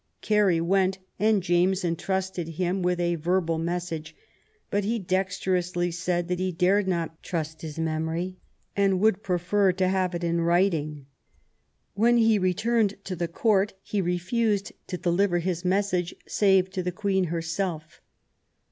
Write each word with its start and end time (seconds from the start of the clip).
Carey 0.21 0.59
went, 0.59 0.97
and 1.19 1.43
James 1.43 1.85
entrusted 1.85 2.47
him 2.57 2.81
with 2.81 2.99
a 2.99 3.17
verbal 3.17 3.59
message; 3.59 4.15
but 4.71 4.83
he 4.83 4.97
dexterously 4.97 5.91
said 5.91 6.27
that 6.27 6.39
he 6.39 6.51
dared 6.51 6.87
not 6.87 7.21
trust 7.21 7.61
his 7.61 7.77
memory 7.77 8.35
and 8.75 8.99
would 8.99 9.21
prefer 9.21 9.71
to 9.73 9.87
have 9.87 10.15
it 10.15 10.23
in 10.23 10.41
writing. 10.41 11.05
When 11.93 12.17
he 12.17 12.39
returned 12.39 12.95
to 13.03 13.15
the 13.15 13.27
Court 13.27 13.75
he 13.83 14.01
refused 14.01 14.71
to 14.87 14.97
deliver 14.97 15.37
his 15.37 15.63
message 15.63 16.15
save 16.27 16.71
to 16.71 16.81
the 16.81 16.91
Queen 16.91 17.25
herself. 17.25 18.01